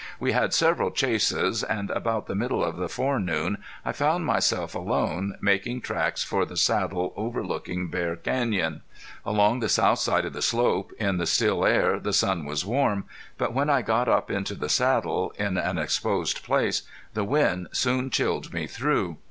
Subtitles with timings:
[0.19, 5.37] We had several chases, and about the middle of the forenoon I found myself alone,
[5.41, 8.81] making tracks for the saddle over looking Bear Canyon.
[9.27, 13.03] Along the south side of the slope, in the still air the sun was warm,
[13.37, 16.81] but when I got up onto the saddle, in an exposed place,
[17.13, 19.17] the wind soon chilled me through.